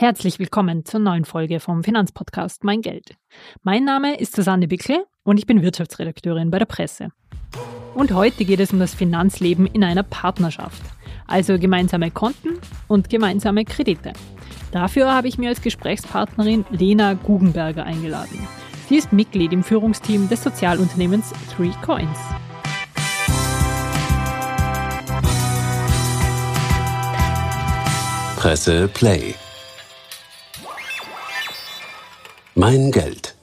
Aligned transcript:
Herzlich 0.00 0.38
willkommen 0.38 0.86
zur 0.86 0.98
neuen 0.98 1.26
Folge 1.26 1.60
vom 1.60 1.84
Finanzpodcast 1.84 2.64
Mein 2.64 2.80
Geld. 2.80 3.18
Mein 3.62 3.84
Name 3.84 4.18
ist 4.18 4.34
Susanne 4.34 4.66
Bickel 4.66 5.04
und 5.24 5.36
ich 5.36 5.44
bin 5.44 5.60
Wirtschaftsredakteurin 5.60 6.50
bei 6.50 6.58
der 6.58 6.64
Presse. 6.64 7.10
Und 7.94 8.10
heute 8.14 8.46
geht 8.46 8.60
es 8.60 8.72
um 8.72 8.78
das 8.78 8.94
Finanzleben 8.94 9.66
in 9.66 9.84
einer 9.84 10.02
Partnerschaft, 10.02 10.80
also 11.26 11.58
gemeinsame 11.58 12.10
Konten 12.10 12.58
und 12.88 13.10
gemeinsame 13.10 13.66
Kredite. 13.66 14.14
Dafür 14.72 15.12
habe 15.12 15.28
ich 15.28 15.36
mir 15.36 15.50
als 15.50 15.60
Gesprächspartnerin 15.60 16.64
Lena 16.70 17.12
Guggenberger 17.12 17.84
eingeladen. 17.84 18.48
Sie 18.88 18.96
ist 18.96 19.12
Mitglied 19.12 19.52
im 19.52 19.62
Führungsteam 19.62 20.30
des 20.30 20.42
Sozialunternehmens 20.42 21.30
Three 21.54 21.72
Coins. 21.84 22.18
Presse 28.38 28.88
Play 28.88 29.34
Mein 32.62 32.90
Geld. 32.90 33.34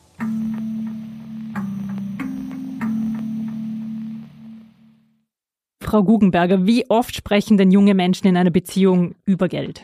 Frau 5.81 6.03
Guggenberger, 6.03 6.67
wie 6.67 6.85
oft 6.87 7.15
sprechen 7.15 7.57
denn 7.57 7.71
junge 7.71 7.95
Menschen 7.95 8.27
in 8.27 8.37
einer 8.37 8.51
Beziehung 8.51 9.15
über 9.25 9.47
Geld? 9.47 9.81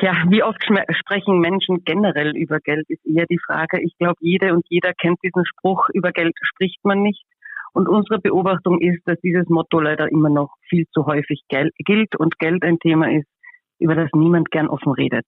Ja, 0.00 0.14
wie 0.30 0.42
oft 0.42 0.64
sprechen 0.64 1.40
Menschen 1.40 1.84
generell 1.84 2.34
über 2.38 2.58
Geld, 2.60 2.88
ist 2.88 3.04
eher 3.04 3.26
die 3.26 3.38
Frage. 3.46 3.82
Ich 3.82 3.92
glaube, 3.98 4.16
jede 4.20 4.54
und 4.54 4.64
jeder 4.70 4.94
kennt 4.94 5.18
diesen 5.22 5.44
Spruch, 5.44 5.90
über 5.92 6.12
Geld 6.12 6.32
spricht 6.40 6.82
man 6.82 7.02
nicht. 7.02 7.26
Und 7.74 7.86
unsere 7.86 8.18
Beobachtung 8.18 8.80
ist, 8.80 9.02
dass 9.04 9.20
dieses 9.20 9.46
Motto 9.50 9.78
leider 9.78 10.10
immer 10.10 10.30
noch 10.30 10.54
viel 10.70 10.86
zu 10.94 11.04
häufig 11.04 11.42
gilt 11.50 12.16
und 12.16 12.38
Geld 12.38 12.64
ein 12.64 12.78
Thema 12.78 13.10
ist, 13.12 13.28
über 13.78 13.94
das 13.94 14.08
niemand 14.14 14.50
gern 14.50 14.68
offen 14.68 14.92
redet 14.92 15.26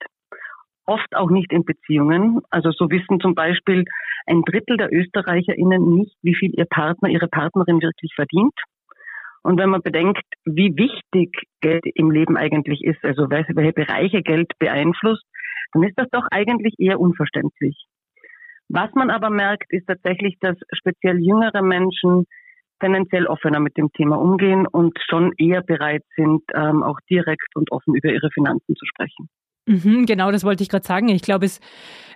oft 0.86 1.14
auch 1.14 1.30
nicht 1.30 1.52
in 1.52 1.64
Beziehungen. 1.64 2.40
Also 2.50 2.70
so 2.72 2.90
wissen 2.90 3.20
zum 3.20 3.34
Beispiel 3.34 3.84
ein 4.26 4.42
Drittel 4.42 4.76
der 4.76 4.92
ÖsterreicherInnen 4.92 5.94
nicht, 5.94 6.16
wie 6.22 6.34
viel 6.34 6.52
ihr 6.56 6.66
Partner, 6.66 7.08
ihre 7.08 7.28
Partnerin 7.28 7.80
wirklich 7.80 8.12
verdient. 8.14 8.54
Und 9.42 9.58
wenn 9.58 9.70
man 9.70 9.82
bedenkt, 9.82 10.22
wie 10.44 10.76
wichtig 10.76 11.34
Geld 11.60 11.84
im 11.94 12.10
Leben 12.10 12.36
eigentlich 12.36 12.82
ist, 12.84 13.04
also 13.04 13.28
welche 13.28 13.72
Bereiche 13.72 14.22
Geld 14.22 14.52
beeinflusst, 14.58 15.24
dann 15.72 15.82
ist 15.82 15.98
das 15.98 16.08
doch 16.10 16.26
eigentlich 16.30 16.74
eher 16.78 17.00
unverständlich. 17.00 17.76
Was 18.68 18.90
man 18.94 19.10
aber 19.10 19.30
merkt, 19.30 19.72
ist 19.72 19.86
tatsächlich, 19.86 20.36
dass 20.40 20.56
speziell 20.72 21.18
jüngere 21.18 21.62
Menschen 21.62 22.26
tendenziell 22.80 23.26
offener 23.26 23.60
mit 23.60 23.76
dem 23.76 23.92
Thema 23.92 24.16
umgehen 24.16 24.66
und 24.66 24.98
schon 25.08 25.32
eher 25.38 25.62
bereit 25.62 26.02
sind, 26.16 26.42
ähm, 26.54 26.82
auch 26.82 26.98
direkt 27.10 27.54
und 27.54 27.70
offen 27.70 27.94
über 27.94 28.12
ihre 28.12 28.30
Finanzen 28.30 28.74
zu 28.76 28.86
sprechen. 28.86 29.28
Mhm, 29.66 30.06
genau, 30.06 30.32
das 30.32 30.44
wollte 30.44 30.62
ich 30.62 30.68
gerade 30.68 30.86
sagen. 30.86 31.08
Ich 31.08 31.22
glaube, 31.22 31.46
es 31.46 31.60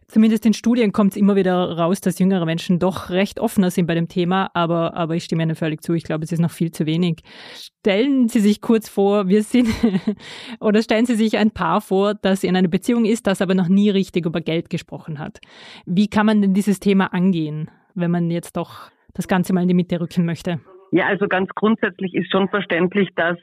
zumindest 0.09 0.47
in 0.47 0.53
Studien 0.53 0.93
kommt 0.93 1.13
es 1.13 1.17
immer 1.17 1.37
wieder 1.37 1.77
raus, 1.77 2.01
dass 2.01 2.19
jüngere 2.19 2.45
Menschen 2.47 2.79
doch 2.79 3.11
recht 3.11 3.41
offener 3.41 3.71
sind 3.71 3.87
bei 3.87 3.95
dem 3.95 4.09
Thema, 4.09 4.51
aber, 4.55 4.95
aber 4.95 5.17
ich 5.17 5.25
stimme 5.25 5.43
Ihnen 5.43 5.55
völlig 5.55 5.83
zu. 5.83 5.95
Ich 5.95 6.05
glaube, 6.05 6.25
es 6.25 6.33
ist 6.33 6.41
noch 6.41 6.51
viel 6.51 6.71
zu 6.71 6.87
wenig. 6.87 7.23
Stellen 7.55 8.29
Sie 8.29 8.41
sich 8.41 8.61
kurz 8.61 8.89
vor, 8.89 9.29
wir 9.29 9.43
sind, 9.43 9.69
oder 10.61 10.83
stellen 10.83 11.07
Sie 11.07 11.17
sich 11.17 11.39
ein 11.39 11.51
Paar 11.51 11.81
vor, 11.81 12.15
das 12.15 12.45
in 12.45 12.57
einer 12.57 12.69
Beziehung 12.69 13.05
ist, 13.05 13.27
das 13.27 13.43
aber 13.43 13.55
noch 13.55 13.69
nie 13.69 13.91
richtig 13.91 14.27
über 14.27 14.41
Geld 14.41 14.71
gesprochen 14.71 15.19
hat. 15.19 15.39
Wie 15.87 16.09
kann 16.09 16.27
man 16.27 16.43
denn 16.43 16.55
dieses 16.55 16.81
Thema 16.81 17.13
angehen, 17.13 17.71
wenn 17.95 18.11
man 18.11 18.31
jetzt 18.31 18.57
doch 18.57 18.91
das 19.15 19.29
Ganze 19.29 19.53
mal 19.53 19.63
in 19.63 19.69
die 19.69 19.75
Mitte 19.75 20.01
rücken 20.01 20.25
möchte? 20.25 20.61
Ja, 20.93 21.07
also 21.07 21.27
ganz 21.27 21.51
grundsätzlich 21.55 22.15
ist 22.15 22.31
schon 22.31 22.49
verständlich, 22.49 23.09
dass 23.17 23.37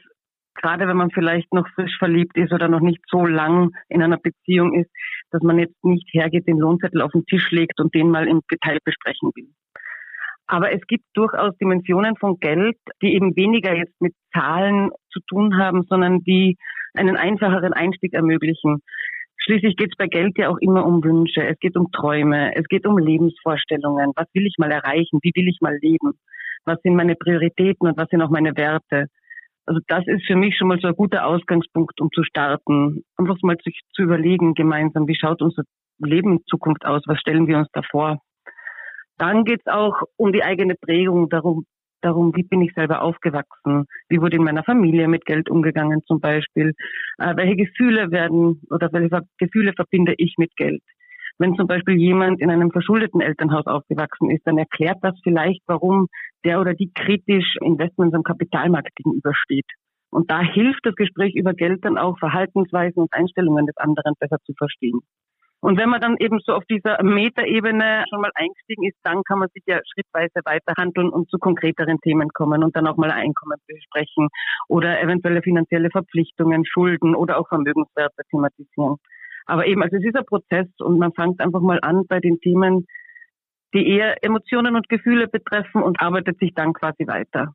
gerade 0.54 0.86
wenn 0.88 0.96
man 0.96 1.10
vielleicht 1.10 1.52
noch 1.52 1.68
frisch 1.74 1.96
verliebt 1.98 2.36
ist 2.36 2.52
oder 2.52 2.68
noch 2.68 2.80
nicht 2.80 3.02
so 3.08 3.24
lang 3.26 3.70
in 3.88 4.02
einer 4.02 4.18
Beziehung 4.18 4.74
ist, 4.74 4.90
dass 5.30 5.42
man 5.42 5.58
jetzt 5.58 5.84
nicht 5.84 6.08
hergeht, 6.12 6.46
den 6.46 6.58
Lohnzettel 6.58 7.02
auf 7.02 7.12
den 7.12 7.26
Tisch 7.26 7.50
legt 7.50 7.80
und 7.80 7.94
den 7.94 8.10
mal 8.10 8.26
im 8.28 8.40
Detail 8.50 8.78
besprechen 8.84 9.30
will. 9.34 9.48
Aber 10.46 10.72
es 10.72 10.86
gibt 10.86 11.04
durchaus 11.14 11.56
Dimensionen 11.56 12.16
von 12.16 12.38
Geld, 12.38 12.76
die 13.02 13.14
eben 13.14 13.34
weniger 13.34 13.74
jetzt 13.74 13.98
mit 14.00 14.14
Zahlen 14.32 14.90
zu 15.10 15.20
tun 15.28 15.56
haben, 15.56 15.84
sondern 15.88 16.20
die 16.20 16.56
einen 16.94 17.16
einfacheren 17.16 17.72
Einstieg 17.72 18.12
ermöglichen. 18.12 18.80
Schließlich 19.38 19.76
geht 19.76 19.90
es 19.92 19.96
bei 19.96 20.06
Geld 20.06 20.38
ja 20.38 20.48
auch 20.48 20.58
immer 20.58 20.86
um 20.86 21.02
Wünsche, 21.02 21.42
es 21.42 21.58
geht 21.58 21.76
um 21.76 21.90
Träume, 21.92 22.54
es 22.56 22.66
geht 22.68 22.86
um 22.86 22.98
Lebensvorstellungen. 22.98 24.12
Was 24.16 24.26
will 24.32 24.46
ich 24.46 24.54
mal 24.58 24.70
erreichen? 24.70 25.18
Wie 25.22 25.32
will 25.34 25.48
ich 25.48 25.58
mal 25.60 25.76
leben? 25.80 26.12
Was 26.64 26.80
sind 26.82 26.94
meine 26.94 27.14
Prioritäten 27.14 27.86
und 27.88 27.96
was 27.96 28.08
sind 28.08 28.22
auch 28.22 28.30
meine 28.30 28.56
Werte? 28.56 29.08
Also 29.66 29.80
das 29.86 30.06
ist 30.06 30.26
für 30.26 30.36
mich 30.36 30.56
schon 30.56 30.68
mal 30.68 30.78
so 30.80 30.88
ein 30.88 30.94
guter 30.94 31.26
Ausgangspunkt, 31.26 32.00
um 32.00 32.10
zu 32.12 32.22
starten. 32.22 33.02
Einfach 33.16 33.36
mal 33.42 33.56
sich 33.64 33.80
zu 33.94 34.02
überlegen 34.02 34.54
gemeinsam, 34.54 35.08
wie 35.08 35.16
schaut 35.16 35.40
unser 35.40 35.62
Leben 35.98 36.32
in 36.32 36.44
Zukunft 36.46 36.84
aus, 36.84 37.02
was 37.06 37.18
stellen 37.18 37.46
wir 37.46 37.58
uns 37.58 37.68
da 37.72 37.82
vor. 37.90 38.18
Dann 39.16 39.44
geht 39.44 39.60
es 39.64 39.72
auch 39.72 40.02
um 40.16 40.32
die 40.32 40.42
eigene 40.42 40.74
Prägung, 40.74 41.28
darum, 41.28 41.64
darum, 42.02 42.34
wie 42.34 42.42
bin 42.42 42.60
ich 42.60 42.74
selber 42.74 43.00
aufgewachsen, 43.02 43.86
wie 44.08 44.20
wurde 44.20 44.36
in 44.36 44.44
meiner 44.44 44.64
Familie 44.64 45.08
mit 45.08 45.24
Geld 45.24 45.48
umgegangen 45.48 46.02
zum 46.06 46.20
Beispiel, 46.20 46.72
äh, 47.18 47.36
welche 47.36 47.56
Gefühle 47.56 48.10
werden 48.10 48.60
oder 48.70 48.92
welche 48.92 49.22
Gefühle 49.38 49.72
verbinde 49.72 50.14
ich 50.18 50.34
mit 50.36 50.54
Geld. 50.56 50.82
Wenn 51.38 51.56
zum 51.56 51.66
Beispiel 51.66 51.96
jemand 51.96 52.40
in 52.40 52.50
einem 52.50 52.70
verschuldeten 52.70 53.20
Elternhaus 53.20 53.66
aufgewachsen 53.66 54.30
ist, 54.30 54.46
dann 54.46 54.58
erklärt 54.58 54.98
das 55.02 55.14
vielleicht, 55.22 55.62
warum 55.66 56.06
der 56.44 56.60
oder 56.60 56.74
die 56.74 56.92
kritisch 56.94 57.56
Investments 57.60 58.14
am 58.14 58.22
Kapitalmarkt 58.22 58.94
gegenübersteht. 58.94 59.66
Und 60.10 60.30
da 60.30 60.40
hilft 60.40 60.86
das 60.86 60.94
Gespräch 60.94 61.34
über 61.34 61.54
Geld 61.54 61.84
dann 61.84 61.98
auch, 61.98 62.18
Verhaltensweisen 62.18 63.02
und 63.02 63.12
Einstellungen 63.12 63.66
des 63.66 63.76
anderen 63.78 64.14
besser 64.20 64.38
zu 64.44 64.52
verstehen. 64.56 65.00
Und 65.60 65.78
wenn 65.78 65.88
man 65.88 66.00
dann 66.00 66.16
eben 66.20 66.40
so 66.44 66.52
auf 66.52 66.64
dieser 66.66 67.02
Metaebene 67.02 68.04
schon 68.10 68.20
mal 68.20 68.30
eingestiegen 68.34 68.84
ist, 68.84 68.98
dann 69.02 69.22
kann 69.24 69.38
man 69.38 69.48
sich 69.48 69.62
ja 69.66 69.80
schrittweise 69.92 70.40
weiterhandeln 70.44 71.08
und 71.08 71.30
zu 71.30 71.38
konkreteren 71.38 71.98
Themen 72.02 72.28
kommen 72.28 72.62
und 72.62 72.76
dann 72.76 72.86
auch 72.86 72.98
mal 72.98 73.10
Einkommen 73.10 73.56
besprechen 73.66 74.28
oder 74.68 75.00
eventuelle 75.00 75.40
finanzielle 75.40 75.88
Verpflichtungen, 75.88 76.66
Schulden 76.66 77.14
oder 77.14 77.38
auch 77.38 77.48
Vermögenswerte 77.48 78.22
thematisieren. 78.30 78.96
Aber 79.46 79.66
eben, 79.66 79.82
also 79.82 79.96
es 79.96 80.04
ist 80.04 80.16
ein 80.16 80.24
Prozess 80.24 80.68
und 80.78 80.98
man 80.98 81.12
fängt 81.12 81.40
einfach 81.40 81.60
mal 81.60 81.78
an 81.82 82.06
bei 82.06 82.20
den 82.20 82.40
Themen, 82.40 82.86
die 83.74 83.88
eher 83.88 84.22
Emotionen 84.22 84.76
und 84.76 84.88
Gefühle 84.88 85.28
betreffen 85.28 85.82
und 85.82 86.00
arbeitet 86.00 86.38
sich 86.38 86.54
dann 86.54 86.72
quasi 86.72 87.06
weiter. 87.06 87.54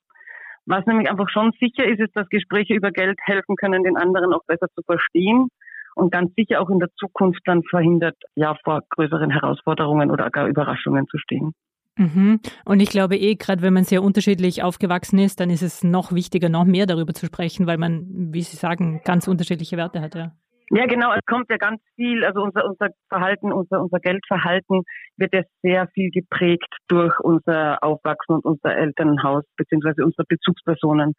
Was 0.65 0.85
nämlich 0.85 1.09
einfach 1.09 1.29
schon 1.29 1.51
sicher 1.59 1.85
ist, 1.85 1.99
ist, 1.99 2.15
dass 2.15 2.29
Gespräche 2.29 2.75
über 2.75 2.91
Geld 2.91 3.17
helfen 3.23 3.55
können, 3.55 3.83
den 3.83 3.97
anderen 3.97 4.33
auch 4.33 4.43
besser 4.45 4.67
zu 4.75 4.81
verstehen 4.83 5.47
und 5.95 6.11
ganz 6.11 6.31
sicher 6.35 6.61
auch 6.61 6.69
in 6.69 6.79
der 6.79 6.89
Zukunft 6.95 7.41
dann 7.45 7.63
verhindert, 7.63 8.17
ja, 8.35 8.55
vor 8.63 8.81
größeren 8.89 9.31
Herausforderungen 9.31 10.11
oder 10.11 10.29
gar 10.29 10.47
Überraschungen 10.47 11.07
zu 11.07 11.17
stehen. 11.17 11.53
Mhm. 11.97 12.39
Und 12.65 12.79
ich 12.81 12.89
glaube 12.89 13.17
eh, 13.17 13.35
gerade 13.35 13.61
wenn 13.61 13.73
man 13.73 13.83
sehr 13.83 14.03
unterschiedlich 14.03 14.63
aufgewachsen 14.63 15.19
ist, 15.19 15.39
dann 15.39 15.49
ist 15.49 15.63
es 15.63 15.83
noch 15.83 16.13
wichtiger, 16.13 16.49
noch 16.49 16.65
mehr 16.65 16.85
darüber 16.85 17.13
zu 17.13 17.25
sprechen, 17.25 17.67
weil 17.67 17.77
man, 17.77 18.05
wie 18.31 18.41
Sie 18.41 18.55
sagen, 18.55 19.01
ganz 19.03 19.27
unterschiedliche 19.27 19.75
Werte 19.75 20.01
hat, 20.01 20.15
ja. 20.15 20.31
Ja, 20.71 20.85
genau. 20.85 21.11
Es 21.13 21.25
kommt 21.25 21.49
ja 21.49 21.57
ganz 21.57 21.81
viel, 21.95 22.23
also 22.23 22.41
unser, 22.41 22.65
unser 22.65 22.89
Verhalten, 23.07 23.51
unser, 23.51 23.81
unser 23.81 23.99
Geldverhalten 23.99 24.83
wird 25.17 25.33
ja 25.33 25.41
sehr 25.63 25.87
viel 25.87 26.11
geprägt 26.11 26.75
durch 26.87 27.19
unser 27.21 27.83
Aufwachsen 27.83 28.35
und 28.35 28.45
unser 28.45 28.75
Elternhaus 28.75 29.43
beziehungsweise 29.57 30.05
unsere 30.05 30.25
Bezugspersonen. 30.27 31.13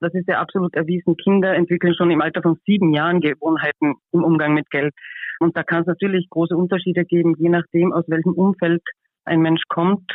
Das 0.00 0.14
ist 0.14 0.28
ja 0.28 0.40
absolut 0.40 0.74
erwiesen. 0.74 1.16
Kinder 1.16 1.54
entwickeln 1.54 1.94
schon 1.94 2.10
im 2.10 2.22
Alter 2.22 2.42
von 2.42 2.58
sieben 2.66 2.94
Jahren 2.94 3.20
Gewohnheiten 3.20 3.94
im 4.12 4.24
Umgang 4.24 4.54
mit 4.54 4.70
Geld. 4.70 4.94
Und 5.38 5.56
da 5.56 5.62
kann 5.62 5.82
es 5.82 5.86
natürlich 5.86 6.28
große 6.30 6.56
Unterschiede 6.56 7.04
geben, 7.04 7.34
je 7.38 7.50
nachdem, 7.50 7.92
aus 7.92 8.04
welchem 8.08 8.32
Umfeld 8.32 8.82
ein 9.24 9.40
Mensch 9.40 9.62
kommt, 9.68 10.10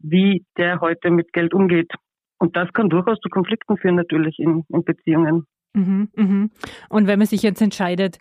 wie 0.00 0.44
der 0.58 0.80
heute 0.80 1.10
mit 1.10 1.32
Geld 1.32 1.54
umgeht. 1.54 1.92
Und 2.38 2.56
das 2.56 2.72
kann 2.72 2.88
durchaus 2.90 3.18
zu 3.20 3.28
Konflikten 3.28 3.76
führen, 3.76 3.94
natürlich 3.94 4.38
in, 4.38 4.64
in 4.68 4.84
Beziehungen. 4.84 5.46
Mhm, 5.74 6.08
mhm. 6.14 6.50
Und 6.88 7.06
wenn 7.06 7.18
man 7.18 7.28
sich 7.28 7.42
jetzt 7.42 7.60
entscheidet, 7.60 8.18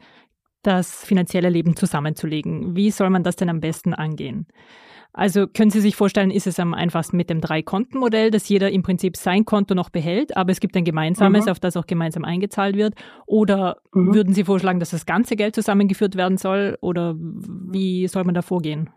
das 0.63 1.05
finanzielle 1.05 1.49
Leben 1.49 1.75
zusammenzulegen, 1.75 2.75
wie 2.75 2.91
soll 2.91 3.09
man 3.09 3.23
das 3.23 3.35
denn 3.35 3.49
am 3.49 3.59
besten 3.59 3.93
angehen? 3.93 4.47
Also 5.15 5.45
können 5.45 5.69
Sie 5.69 5.79
sich 5.79 5.95
vorstellen, 5.95 6.31
ist 6.31 6.47
es 6.47 6.59
am 6.59 6.73
einfachsten 6.73 7.17
mit 7.17 7.29
dem 7.29 7.39
Drei-Konten-Modell, 7.39 8.31
dass 8.31 8.49
jeder 8.49 8.71
im 8.71 8.81
Prinzip 8.81 9.15
sein 9.15 9.45
Konto 9.45 9.75
noch 9.75 9.91
behält, 9.91 10.35
aber 10.35 10.51
es 10.51 10.59
gibt 10.59 10.75
ein 10.75 10.85
gemeinsames, 10.85 11.45
mhm. 11.45 11.51
auf 11.51 11.59
das 11.59 11.77
auch 11.77 11.85
gemeinsam 11.85 12.25
eingezahlt 12.25 12.75
wird? 12.75 12.95
Oder 13.27 13.77
mhm. 13.93 14.15
würden 14.15 14.33
Sie 14.33 14.43
vorschlagen, 14.43 14.79
dass 14.79 14.89
das 14.89 15.05
ganze 15.05 15.35
Geld 15.35 15.53
zusammengeführt 15.53 16.15
werden 16.15 16.37
soll? 16.37 16.79
Oder 16.81 17.15
wie 17.15 18.07
soll 18.07 18.23
man 18.23 18.33
da 18.33 18.41
vorgehen? 18.41 18.89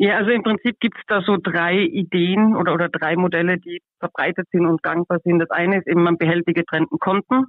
Ja, 0.00 0.16
also 0.16 0.30
im 0.30 0.44
Prinzip 0.44 0.78
gibt 0.78 0.96
es 0.96 1.02
da 1.08 1.22
so 1.22 1.38
drei 1.42 1.74
Ideen 1.74 2.54
oder, 2.54 2.72
oder 2.72 2.88
drei 2.88 3.16
Modelle, 3.16 3.58
die 3.58 3.82
verbreitet 3.98 4.46
sind 4.52 4.64
und 4.64 4.80
gangbar 4.80 5.18
sind. 5.24 5.40
Das 5.40 5.50
eine 5.50 5.78
ist 5.78 5.88
eben, 5.88 6.04
man 6.04 6.16
behält 6.16 6.46
die 6.46 6.52
getrennten 6.52 7.00
Konten. 7.00 7.46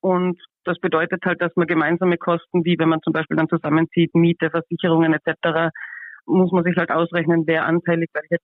Und 0.00 0.38
das 0.64 0.78
bedeutet 0.80 1.24
halt, 1.24 1.40
dass 1.40 1.56
man 1.56 1.66
gemeinsame 1.66 2.18
Kosten, 2.18 2.66
wie 2.66 2.78
wenn 2.78 2.90
man 2.90 3.00
zum 3.00 3.14
Beispiel 3.14 3.38
dann 3.38 3.48
zusammenzieht, 3.48 4.14
Miete, 4.14 4.50
Versicherungen 4.50 5.14
etc., 5.14 5.70
muss 6.26 6.52
man 6.52 6.62
sich 6.62 6.76
halt 6.76 6.90
ausrechnen, 6.90 7.44
wer 7.46 7.64
anteilig 7.64 8.10
welche 8.12 8.36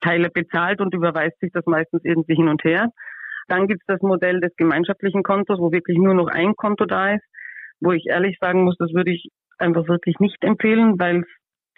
Teile 0.00 0.30
bezahlt 0.30 0.80
und 0.80 0.94
überweist 0.94 1.40
sich 1.40 1.50
das 1.52 1.66
meistens 1.66 2.04
irgendwie 2.04 2.36
hin 2.36 2.46
und 2.46 2.62
her. 2.62 2.86
Dann 3.48 3.66
gibt 3.66 3.80
es 3.80 3.86
das 3.88 4.00
Modell 4.02 4.38
des 4.38 4.54
gemeinschaftlichen 4.56 5.24
Kontos, 5.24 5.58
wo 5.58 5.72
wirklich 5.72 5.98
nur 5.98 6.14
noch 6.14 6.28
ein 6.28 6.54
Konto 6.54 6.84
da 6.84 7.14
ist, 7.14 7.24
wo 7.80 7.90
ich 7.90 8.06
ehrlich 8.06 8.38
sagen 8.40 8.62
muss, 8.62 8.76
das 8.78 8.92
würde 8.92 9.10
ich 9.10 9.28
einfach 9.58 9.88
wirklich 9.88 10.20
nicht 10.20 10.44
empfehlen, 10.44 11.00
weil 11.00 11.24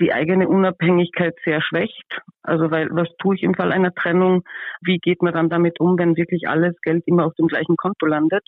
die 0.00 0.12
eigene 0.12 0.48
Unabhängigkeit 0.48 1.34
sehr 1.44 1.60
schwächt. 1.62 2.20
Also 2.42 2.70
weil 2.70 2.88
was 2.90 3.08
tue 3.18 3.36
ich 3.36 3.42
im 3.42 3.54
Fall 3.54 3.72
einer 3.72 3.94
Trennung? 3.94 4.42
Wie 4.80 4.98
geht 4.98 5.22
man 5.22 5.32
dann 5.32 5.48
damit 5.48 5.80
um, 5.80 5.98
wenn 5.98 6.16
wirklich 6.16 6.48
alles 6.48 6.74
Geld 6.82 7.04
immer 7.06 7.26
auf 7.26 7.34
dem 7.34 7.48
gleichen 7.48 7.76
Konto 7.76 8.06
landet? 8.06 8.46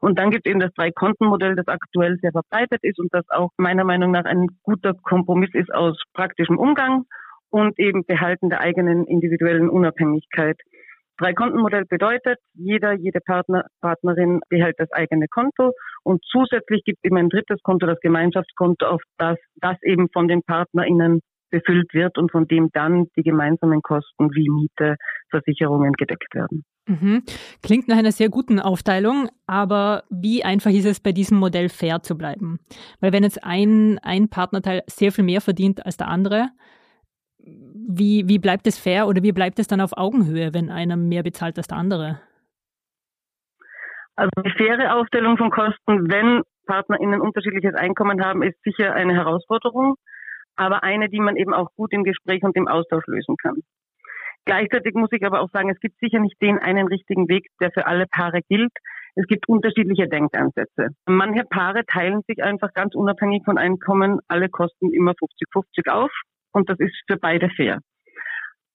Und 0.00 0.18
dann 0.18 0.30
gibt 0.30 0.46
es 0.46 0.50
eben 0.50 0.60
das 0.60 0.72
Drei-Konten-Modell, 0.74 1.56
das 1.56 1.68
aktuell 1.68 2.16
sehr 2.22 2.32
verbreitet 2.32 2.80
ist 2.82 2.98
und 2.98 3.12
das 3.12 3.28
auch 3.28 3.50
meiner 3.58 3.84
Meinung 3.84 4.10
nach 4.10 4.24
ein 4.24 4.46
guter 4.62 4.94
Kompromiss 4.94 5.50
ist 5.52 5.72
aus 5.72 6.02
praktischem 6.14 6.58
Umgang 6.58 7.04
und 7.50 7.78
eben 7.78 8.04
Behalten 8.06 8.48
der 8.48 8.60
eigenen 8.60 9.04
individuellen 9.04 9.68
Unabhängigkeit. 9.68 10.56
Drei-Konten-Modell 11.20 11.84
bedeutet, 11.84 12.38
jeder, 12.54 12.94
jede 12.94 13.20
Partner, 13.20 13.66
Partnerin 13.82 14.40
behält 14.48 14.76
das 14.78 14.90
eigene 14.92 15.26
Konto 15.28 15.72
und 16.02 16.24
zusätzlich 16.24 16.82
gibt 16.84 16.98
immer 17.02 17.20
ein 17.20 17.28
drittes 17.28 17.60
Konto, 17.62 17.86
das 17.86 18.00
Gemeinschaftskonto, 18.00 18.86
auf 18.86 19.02
das, 19.18 19.36
das 19.56 19.76
eben 19.82 20.08
von 20.12 20.28
den 20.28 20.42
PartnerInnen 20.42 21.20
befüllt 21.50 21.92
wird 21.92 22.16
und 22.16 22.30
von 22.30 22.46
dem 22.46 22.70
dann 22.72 23.06
die 23.16 23.22
gemeinsamen 23.22 23.82
Kosten 23.82 24.30
wie 24.34 24.48
Miete, 24.48 24.96
Versicherungen 25.30 25.92
gedeckt 25.92 26.34
werden. 26.34 26.64
Mhm. 26.86 27.22
Klingt 27.62 27.88
nach 27.88 27.98
einer 27.98 28.12
sehr 28.12 28.30
guten 28.30 28.58
Aufteilung, 28.58 29.28
aber 29.46 30.04
wie 30.10 30.44
einfach 30.44 30.70
ist 30.70 30.86
es 30.86 31.00
bei 31.00 31.12
diesem 31.12 31.38
Modell 31.38 31.68
fair 31.68 32.02
zu 32.02 32.16
bleiben? 32.16 32.58
Weil 33.00 33.12
wenn 33.12 33.22
jetzt 33.22 33.44
ein, 33.44 33.98
ein 34.02 34.28
Partnerteil 34.28 34.82
sehr 34.86 35.12
viel 35.12 35.24
mehr 35.24 35.40
verdient 35.40 35.84
als 35.84 35.96
der 35.96 36.08
andere, 36.08 36.48
wie, 37.92 38.28
wie 38.28 38.38
bleibt 38.38 38.66
es 38.66 38.78
fair 38.78 39.06
oder 39.06 39.22
wie 39.22 39.32
bleibt 39.32 39.58
es 39.58 39.66
dann 39.66 39.80
auf 39.80 39.96
Augenhöhe, 39.96 40.54
wenn 40.54 40.70
einer 40.70 40.96
mehr 40.96 41.22
bezahlt 41.22 41.56
als 41.58 41.66
der 41.66 41.78
andere? 41.78 42.20
Also 44.16 44.30
die 44.44 44.50
faire 44.50 44.96
Aufstellung 44.96 45.36
von 45.36 45.50
Kosten, 45.50 46.10
wenn 46.10 46.42
PartnerInnen 46.66 47.20
unterschiedliches 47.20 47.74
Einkommen 47.74 48.24
haben, 48.24 48.42
ist 48.42 48.62
sicher 48.62 48.94
eine 48.94 49.14
Herausforderung, 49.14 49.94
aber 50.56 50.82
eine, 50.82 51.08
die 51.08 51.20
man 51.20 51.36
eben 51.36 51.54
auch 51.54 51.70
gut 51.74 51.92
im 51.92 52.04
Gespräch 52.04 52.42
und 52.42 52.56
im 52.56 52.68
Austausch 52.68 53.06
lösen 53.06 53.36
kann. 53.36 53.62
Gleichzeitig 54.44 54.94
muss 54.94 55.12
ich 55.12 55.24
aber 55.24 55.40
auch 55.40 55.50
sagen, 55.52 55.70
es 55.70 55.80
gibt 55.80 55.98
sicher 56.00 56.18
nicht 56.18 56.40
den 56.40 56.58
einen 56.58 56.86
richtigen 56.86 57.28
Weg, 57.28 57.46
der 57.60 57.70
für 57.72 57.86
alle 57.86 58.06
Paare 58.06 58.40
gilt. 58.48 58.72
Es 59.14 59.26
gibt 59.26 59.48
unterschiedliche 59.48 60.08
Denkansätze. 60.08 60.88
Manche 61.06 61.44
Paare 61.44 61.84
teilen 61.84 62.22
sich 62.26 62.42
einfach 62.42 62.72
ganz 62.72 62.94
unabhängig 62.94 63.42
von 63.44 63.58
Einkommen 63.58 64.20
alle 64.28 64.48
Kosten 64.48 64.92
immer 64.92 65.12
50-50 65.12 65.90
auf 65.90 66.10
und 66.52 66.68
das 66.68 66.78
ist 66.78 66.94
für 67.06 67.16
beide 67.16 67.50
fair. 67.50 67.80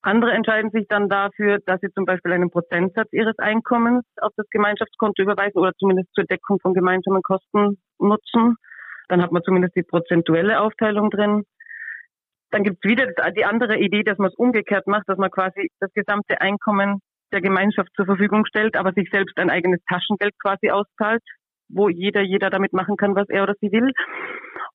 Andere 0.02 0.34
entscheiden 0.34 0.70
sich 0.70 0.86
dann 0.88 1.10
dafür, 1.10 1.58
dass 1.66 1.82
sie 1.82 1.90
zum 1.90 2.06
Beispiel 2.06 2.32
einen 2.32 2.52
Prozentsatz 2.52 3.08
ihres 3.12 3.38
Einkommens 3.40 4.06
auf 4.22 4.32
das 4.38 4.46
Gemeinschaftskonto 4.52 5.24
überweisen 5.24 5.58
oder 5.58 5.74
zumindest 5.80 6.14
zur 6.14 6.26
Deckung 6.26 6.60
von 6.62 6.76
gemeinsamen 6.76 7.24
Kosten 7.24 7.80
nutzen. 7.98 8.56
Dann 9.08 9.24
hat 9.24 9.32
man 9.32 9.42
zumindest 9.42 9.76
die 9.76 9.82
prozentuelle 9.82 10.62
Aufteilung 10.62 11.10
drin. 11.10 11.44
Dann 12.52 12.64
gibt 12.64 12.78
es 12.84 12.90
wieder 12.90 13.08
die 13.32 13.46
andere 13.46 13.80
Idee, 13.80 14.04
dass 14.04 14.20
man 14.20 14.30
es 14.30 14.36
umgekehrt 14.36 14.86
macht, 14.86 15.10
dass 15.10 15.18
man 15.18 15.32
quasi 15.32 15.70
das 15.80 15.92
gesamte 15.94 16.40
Einkommen 16.40 17.00
der 17.32 17.42
Gemeinschaft 17.42 17.90
zur 17.96 18.06
Verfügung 18.06 18.46
stellt, 18.46 18.78
aber 18.78 18.94
sich 18.94 19.10
selbst 19.10 19.38
ein 19.40 19.50
eigenes 19.50 19.84
Taschengeld 19.90 20.36
quasi 20.40 20.70
auszahlt, 20.70 21.24
wo 21.70 21.90
jeder, 21.90 22.22
jeder 22.22 22.50
damit 22.50 22.74
machen 22.74 22.98
kann, 22.98 23.16
was 23.16 23.30
er 23.30 23.44
oder 23.44 23.56
sie 23.60 23.72
will. 23.72 23.92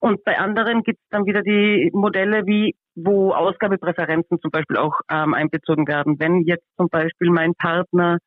Und 0.01 0.25
bei 0.25 0.39
anderen 0.39 0.83
gibt 0.83 0.99
es 0.99 1.09
dann 1.11 1.27
wieder 1.27 1.43
die 1.43 1.91
Modelle, 1.93 2.47
wie 2.47 2.75
wo 2.95 3.33
Ausgabepräferenzen 3.33 4.41
zum 4.41 4.51
Beispiel 4.51 4.77
auch 4.77 5.01
ähm, 5.11 5.35
einbezogen 5.35 5.87
werden. 5.87 6.19
Wenn 6.19 6.43
jetzt 6.43 6.65
zum 6.77 6.89
Beispiel 6.89 7.31
mein 7.31 7.55
Partner 7.55 8.19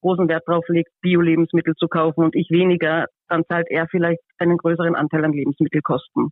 großen 0.00 0.28
Wert 0.28 0.44
darauf 0.46 0.68
legt, 0.68 0.90
Bio-Lebensmittel 1.00 1.74
zu 1.76 1.88
kaufen 1.88 2.24
und 2.24 2.36
ich 2.36 2.50
weniger, 2.50 3.06
dann 3.28 3.44
zahlt 3.48 3.66
er 3.70 3.88
vielleicht 3.88 4.20
einen 4.38 4.58
größeren 4.58 4.94
Anteil 4.94 5.24
an 5.24 5.32
Lebensmittelkosten. 5.32 6.28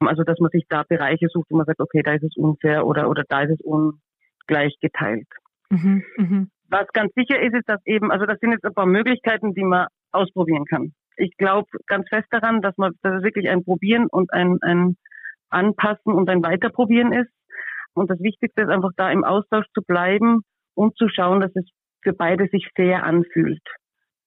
Also 0.00 0.22
dass 0.24 0.38
man 0.40 0.50
sich 0.50 0.64
da 0.68 0.82
Bereiche 0.86 1.28
sucht, 1.28 1.46
wo 1.48 1.56
man 1.56 1.64
sagt, 1.64 1.80
okay, 1.80 2.02
da 2.02 2.12
ist 2.12 2.24
es 2.24 2.36
unfair 2.36 2.86
oder, 2.86 3.08
oder 3.08 3.24
da 3.26 3.42
ist 3.42 3.52
es 3.52 3.60
ungleich 3.62 4.74
geteilt. 4.80 5.28
Mhm, 5.70 6.04
mh. 6.18 6.46
Was 6.68 6.86
ganz 6.92 7.12
sicher 7.14 7.40
ist, 7.40 7.54
ist, 7.54 7.68
dass 7.68 7.80
eben, 7.86 8.10
also 8.10 8.26
das 8.26 8.38
sind 8.40 8.52
jetzt 8.52 8.64
ein 8.64 8.74
paar 8.74 8.86
Möglichkeiten, 8.86 9.54
die 9.54 9.64
man 9.64 9.86
ausprobieren 10.12 10.66
kann 10.66 10.92
ich 11.16 11.36
glaube 11.36 11.68
ganz 11.86 12.08
fest 12.08 12.28
daran, 12.30 12.60
dass 12.62 12.76
man 12.76 12.92
dass 13.02 13.18
es 13.18 13.22
wirklich 13.22 13.48
ein 13.48 13.64
Probieren 13.64 14.06
und 14.10 14.32
ein, 14.32 14.58
ein 14.62 14.96
Anpassen 15.50 16.12
und 16.12 16.28
ein 16.28 16.42
Weiterprobieren 16.42 17.12
ist. 17.12 17.30
Und 17.94 18.10
das 18.10 18.20
Wichtigste 18.20 18.62
ist 18.62 18.70
einfach 18.70 18.90
da 18.96 19.10
im 19.10 19.24
Austausch 19.24 19.66
zu 19.72 19.82
bleiben 19.82 20.42
und 20.74 20.96
zu 20.96 21.08
schauen, 21.08 21.40
dass 21.40 21.54
es 21.54 21.64
für 22.02 22.12
beide 22.12 22.48
sich 22.48 22.68
fair 22.74 23.04
anfühlt. 23.04 23.62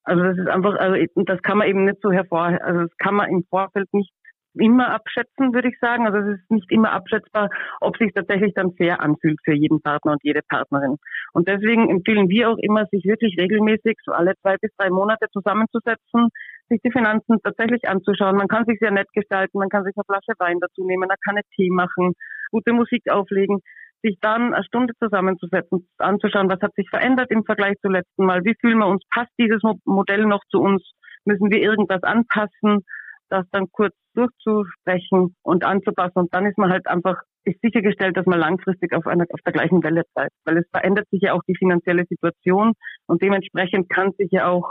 Also 0.03 0.23
das 0.23 0.37
ist 0.37 0.47
einfach, 0.47 0.75
also 0.75 0.95
das 1.15 1.41
kann 1.41 1.57
man 1.57 1.67
eben 1.67 1.83
nicht 1.83 2.01
so 2.01 2.11
hervor, 2.11 2.57
also 2.61 2.81
das 2.83 2.97
kann 2.97 3.15
man 3.15 3.29
im 3.29 3.43
Vorfeld 3.49 3.93
nicht 3.93 4.11
immer 4.59 4.89
abschätzen, 4.89 5.53
würde 5.53 5.69
ich 5.69 5.79
sagen. 5.79 6.07
Also 6.07 6.17
es 6.19 6.39
ist 6.39 6.51
nicht 6.51 6.71
immer 6.71 6.91
abschätzbar, 6.91 7.49
ob 7.81 7.97
sich 7.97 8.11
tatsächlich 8.13 8.53
dann 8.55 8.73
fair 8.73 9.01
anfühlt 9.01 9.39
für 9.43 9.53
jeden 9.53 9.81
Partner 9.81 10.13
und 10.13 10.23
jede 10.23 10.41
Partnerin. 10.47 10.97
Und 11.33 11.47
deswegen 11.47 11.89
empfehlen 11.89 12.29
wir 12.29 12.49
auch 12.49 12.57
immer, 12.59 12.85
sich 12.87 13.05
wirklich 13.05 13.37
regelmäßig 13.37 13.97
so 14.03 14.11
alle 14.11 14.33
zwei 14.41 14.55
bis 14.57 14.71
drei 14.77 14.89
Monate 14.89 15.27
zusammenzusetzen, 15.31 16.29
sich 16.69 16.81
die 16.83 16.91
Finanzen 16.91 17.37
tatsächlich 17.43 17.87
anzuschauen. 17.87 18.37
Man 18.37 18.47
kann 18.47 18.65
sich 18.65 18.77
sehr 18.79 18.91
nett 18.91 19.07
gestalten, 19.13 19.59
man 19.59 19.69
kann 19.69 19.83
sich 19.83 19.95
eine 19.95 20.03
Flasche 20.05 20.37
Wein 20.39 20.59
dazu 20.59 20.85
nehmen, 20.85 21.07
man 21.07 21.17
kann 21.23 21.35
einen 21.35 21.49
Tee 21.55 21.69
machen, 21.69 22.13
gute 22.51 22.73
Musik 22.73 23.03
auflegen, 23.09 23.59
sich 24.03 24.17
dann 24.21 24.53
eine 24.53 24.63
Stunde 24.63 24.93
zusammenzusetzen, 25.01 25.87
anzuschauen, 25.97 26.49
was 26.49 26.61
hat 26.61 26.73
sich 26.75 26.89
verändert 26.89 27.31
im 27.31 27.43
Vergleich 27.43 27.75
zum 27.81 27.91
letzten 27.91 28.25
Mal, 28.25 28.43
wie 28.43 28.55
fühlen 28.59 28.77
wir 28.77 28.87
uns, 28.87 29.03
passt 29.13 29.31
dieses 29.39 29.61
Modell 29.85 30.25
noch 30.25 30.43
zu 30.49 30.59
uns, 30.59 30.83
müssen 31.25 31.49
wir 31.51 31.59
irgendwas 31.59 32.03
anpassen, 32.03 32.85
das 33.29 33.45
dann 33.51 33.71
kurz 33.71 33.93
durchzusprechen 34.13 35.35
und 35.43 35.65
anzupassen 35.65 36.19
und 36.19 36.33
dann 36.33 36.45
ist 36.45 36.57
man 36.57 36.71
halt 36.71 36.87
einfach 36.87 37.21
ist 37.43 37.61
sichergestellt, 37.61 38.17
dass 38.17 38.25
man 38.25 38.39
langfristig 38.39 38.93
auf 38.93 39.07
einer 39.07 39.25
auf 39.31 39.39
der 39.45 39.53
gleichen 39.53 39.83
Welle 39.83 40.03
bleibt, 40.13 40.33
weil 40.45 40.57
es 40.57 40.65
verändert 40.71 41.07
sich 41.09 41.21
ja 41.21 41.33
auch 41.33 41.41
die 41.47 41.55
finanzielle 41.55 42.05
Situation 42.05 42.73
und 43.07 43.21
dementsprechend 43.21 43.89
kann 43.89 44.11
sich 44.17 44.29
ja 44.31 44.47
auch 44.47 44.69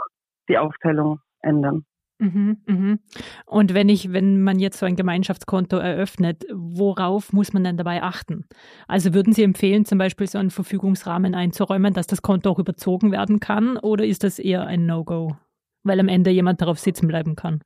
die 0.49 0.57
Aufteilung 0.57 1.19
ändern. 1.41 1.85
Mhm, 2.19 2.57
mhm. 2.65 2.99
Und 3.45 3.75
wenn 3.75 3.89
ich, 3.89 4.11
wenn 4.11 4.41
man 4.41 4.57
jetzt 4.57 4.79
so 4.79 4.87
ein 4.87 4.95
Gemeinschaftskonto 4.95 5.77
eröffnet, 5.77 6.45
worauf 6.51 7.31
muss 7.31 7.53
man 7.53 7.63
denn 7.63 7.77
dabei 7.77 8.01
achten? 8.01 8.45
Also 8.87 9.13
würden 9.13 9.33
Sie 9.33 9.43
empfehlen, 9.43 9.85
zum 9.85 9.99
Beispiel 9.99 10.27
so 10.27 10.39
einen 10.39 10.49
Verfügungsrahmen 10.49 11.35
einzuräumen, 11.35 11.93
dass 11.93 12.07
das 12.07 12.23
Konto 12.23 12.49
auch 12.49 12.59
überzogen 12.59 13.11
werden 13.11 13.39
kann, 13.39 13.77
oder 13.77 14.03
ist 14.03 14.23
das 14.23 14.39
eher 14.39 14.65
ein 14.65 14.87
No-Go, 14.87 15.35
weil 15.83 15.99
am 15.99 16.07
Ende 16.07 16.31
jemand 16.31 16.59
darauf 16.61 16.79
sitzen 16.79 17.07
bleiben 17.07 17.35
kann? 17.35 17.61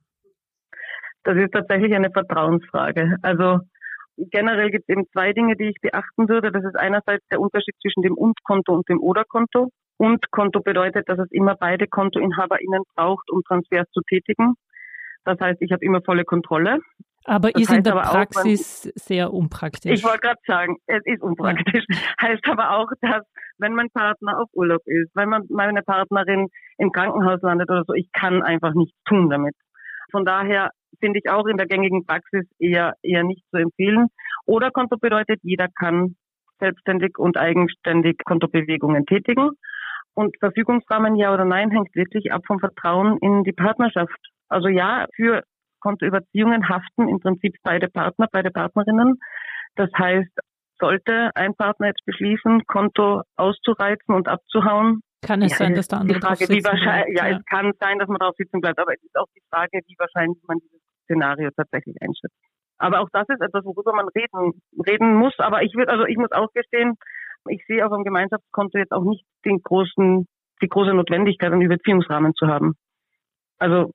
Das 1.23 1.37
ist 1.37 1.53
tatsächlich 1.53 1.93
eine 1.93 2.11
Vertrauensfrage. 2.11 3.15
Also 3.21 3.59
generell 4.29 4.69
gibt 4.69 4.85
es 4.87 4.89
eben 4.89 5.07
zwei 5.11 5.33
Dinge, 5.33 5.55
die 5.55 5.69
ich 5.69 5.81
beachten 5.81 6.29
würde. 6.29 6.51
Das 6.51 6.63
ist 6.63 6.75
einerseits 6.75 7.25
der 7.29 7.39
Unterschied 7.39 7.75
zwischen 7.81 8.03
dem 8.03 8.13
Und-Konto 8.13 8.73
und 8.73 8.87
dem 8.89 8.99
Oder-Konto. 8.99 9.69
Und-Konto 9.97 10.61
bedeutet, 10.61 11.07
dass 11.09 11.19
es 11.19 11.31
immer 11.31 11.55
beide 11.55 11.87
KontoinhaberInnen 11.87 12.83
braucht, 12.95 13.29
um 13.31 13.41
Transfers 13.43 13.87
zu 13.91 14.01
tätigen. 14.01 14.53
Das 15.25 15.39
heißt, 15.39 15.61
ich 15.61 15.71
habe 15.71 15.85
immer 15.85 16.01
volle 16.01 16.25
Kontrolle. 16.25 16.79
Aber 17.25 17.51
das 17.51 17.61
ist 17.61 17.73
in 17.73 17.83
der 17.83 17.91
Praxis 17.91 18.87
auch, 18.87 18.91
sehr 18.95 19.31
unpraktisch. 19.31 19.91
Ich 19.91 20.03
wollte 20.03 20.21
gerade 20.21 20.39
sagen, 20.47 20.77
es 20.87 21.01
ist 21.05 21.21
unpraktisch. 21.21 21.85
Ja. 21.87 21.97
Heißt 22.29 22.47
aber 22.47 22.71
auch, 22.71 22.87
dass 23.01 23.23
wenn 23.59 23.75
mein 23.75 23.89
Partner 23.91 24.39
auf 24.39 24.49
Urlaub 24.53 24.81
ist, 24.85 25.11
wenn 25.15 25.29
man, 25.29 25.43
meine 25.49 25.83
Partnerin 25.83 26.47
im 26.79 26.91
Krankenhaus 26.91 27.39
landet 27.43 27.69
oder 27.69 27.83
so, 27.85 27.93
ich 27.93 28.11
kann 28.11 28.41
einfach 28.41 28.73
nichts 28.73 28.97
tun 29.05 29.29
damit. 29.29 29.53
Von 30.11 30.25
daher 30.25 30.71
finde 30.99 31.19
ich 31.19 31.29
auch 31.29 31.45
in 31.45 31.57
der 31.57 31.67
gängigen 31.67 32.05
Praxis 32.05 32.45
eher, 32.59 32.93
eher 33.01 33.23
nicht 33.23 33.43
zu 33.49 33.57
empfehlen. 33.57 34.07
Oder 34.45 34.71
Konto 34.71 34.97
bedeutet, 34.97 35.39
jeder 35.43 35.67
kann 35.67 36.15
selbstständig 36.59 37.17
und 37.17 37.37
eigenständig 37.37 38.17
Kontobewegungen 38.23 39.05
tätigen. 39.05 39.51
Und 40.13 40.35
Verfügungsrahmen 40.39 41.15
ja 41.15 41.33
oder 41.33 41.45
nein 41.45 41.71
hängt 41.71 41.95
wirklich 41.95 42.31
ab 42.31 42.43
vom 42.45 42.59
Vertrauen 42.59 43.17
in 43.21 43.43
die 43.43 43.53
Partnerschaft. 43.53 44.19
Also 44.49 44.67
ja, 44.67 45.07
für 45.15 45.43
Kontoüberziehungen 45.79 46.69
haften 46.69 47.07
im 47.07 47.19
Prinzip 47.19 47.55
beide 47.63 47.87
Partner, 47.87 48.27
beide 48.31 48.51
Partnerinnen. 48.51 49.17
Das 49.75 49.89
heißt, 49.97 50.29
sollte 50.79 51.31
ein 51.35 51.55
Partner 51.55 51.87
jetzt 51.87 52.05
beschließen, 52.05 52.65
Konto 52.67 53.21
auszureizen 53.37 54.13
und 54.15 54.27
abzuhauen, 54.27 55.01
kann 55.21 55.41
es 55.41 55.51
ja, 55.51 55.57
sein, 55.57 55.75
dass 55.75 55.87
der 55.87 55.99
andere 55.99 56.19
die 56.19 56.25
Frage, 56.25 56.49
wie 56.49 56.63
wahrscheinlich, 56.63 57.17
ja, 57.17 57.27
ja, 57.27 57.37
es 57.37 57.45
kann 57.45 57.71
sein, 57.79 57.99
dass 57.99 58.07
man 58.07 58.19
darauf 58.19 58.35
sitzen 58.35 58.59
bleibt, 58.59 58.79
aber 58.79 58.93
es 58.93 59.03
ist 59.03 59.15
auch 59.17 59.27
die 59.35 59.41
Frage, 59.49 59.79
wie 59.85 59.95
wahrscheinlich 59.97 60.41
man 60.47 60.57
dieses 60.59 60.81
Szenario 61.05 61.49
tatsächlich 61.55 61.95
einschätzt. 62.01 62.35
Aber 62.77 63.01
auch 63.01 63.09
das 63.13 63.29
ist 63.29 63.41
etwas, 63.41 63.63
worüber 63.63 63.93
man 63.93 64.07
reden, 64.09 64.61
reden 64.87 65.13
muss. 65.15 65.37
Aber 65.37 65.61
ich 65.61 65.75
würde, 65.75 65.91
also 65.91 66.05
ich 66.05 66.17
muss 66.17 66.31
auch 66.31 66.51
gestehen, 66.53 66.97
ich 67.47 67.63
sehe 67.67 67.85
auf 67.85 67.93
dem 67.93 68.03
Gemeinschaftskonto 68.03 68.77
jetzt 68.77 68.91
auch 68.91 69.03
nicht 69.03 69.23
den 69.45 69.61
großen, 69.61 70.25
die 70.61 70.67
große 70.67 70.93
Notwendigkeit, 70.93 71.51
einen 71.51 71.61
Überziehungsrahmen 71.61 72.33
zu 72.33 72.47
haben. 72.47 72.73
Also 73.59 73.91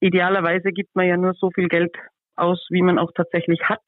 idealerweise 0.00 0.70
gibt 0.70 0.94
man 0.94 1.06
ja 1.06 1.16
nur 1.16 1.34
so 1.34 1.50
viel 1.50 1.68
Geld 1.68 1.96
aus, 2.36 2.64
wie 2.70 2.82
man 2.82 2.98
auch 2.98 3.10
tatsächlich 3.14 3.68
hat. 3.68 3.82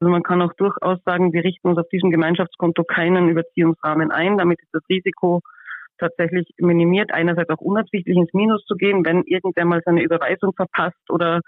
Also 0.00 0.10
man 0.10 0.22
kann 0.22 0.42
auch 0.42 0.52
durchaus 0.54 0.98
sagen, 1.04 1.32
wir 1.32 1.42
richten 1.42 1.68
uns 1.68 1.78
auf 1.78 1.88
diesem 1.88 2.10
Gemeinschaftskonto 2.10 2.84
keinen 2.84 3.30
Überziehungsrahmen 3.30 4.10
ein. 4.10 4.36
Damit 4.36 4.60
ist 4.60 4.74
das 4.74 4.82
Risiko 4.90 5.40
tatsächlich 5.98 6.48
minimiert, 6.58 7.12
einerseits 7.12 7.50
auch 7.50 7.60
unabsichtlich 7.60 8.16
ins 8.16 8.32
Minus 8.32 8.64
zu 8.64 8.76
gehen, 8.76 9.04
wenn 9.04 9.22
irgendwer 9.24 9.64
mal 9.64 9.80
seine 9.84 10.02
Überweisung 10.02 10.52
verpasst 10.54 11.10
oder 11.10 11.40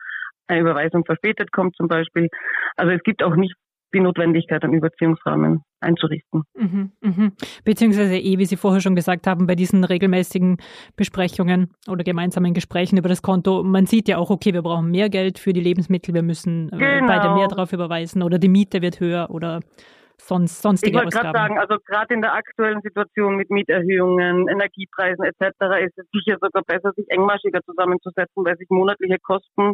eine 0.47 0.61
Überweisung 0.61 1.05
verspätet 1.05 1.53
kommt 1.53 1.77
zum 1.77 1.89
Beispiel. 1.89 2.29
Also 2.77 2.93
es 2.93 3.03
gibt 3.03 3.23
auch 3.23 3.37
nicht 3.37 3.55
die 3.95 4.01
Notwendigkeit, 4.01 4.63
einen 4.65 4.75
Überziehungsrahmen 4.75 5.63
einzurichten. 5.81 6.43
Mhm, 6.55 6.93
mhm. 7.01 7.33
Beziehungsweise 7.65 8.19
eh, 8.19 8.39
wie 8.39 8.45
Sie 8.45 8.57
vorher 8.57 8.81
schon 8.81 8.97
gesagt 8.97 9.27
haben, 9.27 9.47
bei 9.47 9.55
diesen 9.55 9.85
regelmäßigen 9.85 10.59
Besprechungen 10.97 11.71
oder 11.89 12.05
gemeinsamen 12.05 12.53
Gesprächen 12.53 12.99
über 12.99 13.09
das 13.09 13.23
Konto, 13.23 13.63
man 13.63 13.87
sieht 13.87 14.09
ja 14.09 14.19
auch, 14.19 14.31
okay, 14.31 14.53
wir 14.53 14.63
brauchen 14.63 14.91
mehr 14.91 15.09
Geld 15.09 15.39
für 15.39 15.53
die 15.53 15.61
Lebensmittel, 15.61 16.15
wir 16.15 16.23
müssen 16.23 16.71
äh, 16.73 16.77
genau. 16.77 17.07
beide 17.07 17.35
mehr 17.35 17.49
drauf 17.49 17.73
überweisen 17.73 18.23
oder 18.23 18.39
die 18.39 18.49
Miete 18.49 18.83
wird 18.83 19.01
höher 19.01 19.31
oder 19.31 19.61
sonst, 20.21 20.63
sonstige 20.63 20.91
ich 20.91 21.03
wollte 21.03 21.17
gerade 21.17 21.37
sagen, 21.37 21.59
also 21.59 21.77
gerade 21.85 22.15
in 22.15 22.23
der 22.23 22.35
aktuellen 22.35 22.81
Situation 22.83 23.37
mit 23.37 23.51
Mieterhöhungen, 23.51 24.49
Energiepreisen 24.49 25.25
etc. 25.25 25.85
ist 25.85 25.99
es 25.99 26.07
sicher 26.13 26.39
sogar 26.41 26.63
besser, 26.67 26.93
sich 26.97 27.07
engmaschiger 27.09 27.61
zusammenzusetzen, 27.65 28.45
weil 28.45 28.57
sich 28.57 28.69
monatliche 28.71 29.19
Kosten 29.23 29.73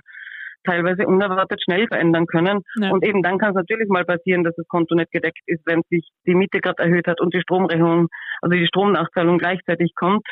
teilweise 0.64 1.06
unerwartet 1.06 1.60
schnell 1.62 1.86
verändern 1.86 2.26
können. 2.26 2.62
Ja. 2.80 2.90
Und 2.90 3.04
eben 3.04 3.22
dann 3.22 3.38
kann 3.38 3.50
es 3.50 3.56
natürlich 3.56 3.88
mal 3.88 4.04
passieren, 4.04 4.44
dass 4.44 4.56
das 4.56 4.66
Konto 4.68 4.94
nicht 4.94 5.12
gedeckt 5.12 5.42
ist, 5.46 5.62
wenn 5.66 5.82
sich 5.90 6.08
die 6.26 6.34
Miete 6.34 6.60
gerade 6.60 6.82
erhöht 6.82 7.06
hat 7.06 7.20
und 7.20 7.34
die 7.34 7.40
Stromrechnung, 7.40 8.08
also 8.40 8.56
die 8.56 8.66
Stromnachzahlung 8.66 9.38
gleichzeitig 9.38 9.92
kommt 9.94 10.26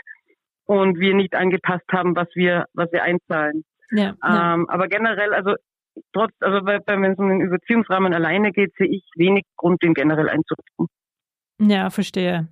und 0.65 0.99
wir 0.99 1.15
nicht 1.15 1.35
angepasst 1.35 1.85
haben, 1.93 2.17
was 2.17 2.29
wir, 2.35 2.65
was 2.73 2.91
wir 2.93 3.03
einzahlen. 3.03 3.65
Ja, 3.91 4.15
ja. 4.23 4.55
Ähm, 4.55 4.69
aber 4.71 4.89
generell, 4.89 5.35
also 5.35 5.55
trotz, 6.13 6.33
also 6.41 6.67
wenn 6.67 7.13
es 7.13 7.19
um 7.19 7.29
den 7.29 7.41
Überziehungsrahmen 7.41 8.15
alleine 8.15 8.53
geht, 8.53 8.73
sehe 8.77 8.89
ich 8.89 9.05
wenig 9.17 9.45
Grund, 9.57 9.83
den 9.83 9.95
generell 9.95 10.29
einzurichten. 10.29 10.87
Ja, 11.61 11.91
verstehe. 11.91 12.49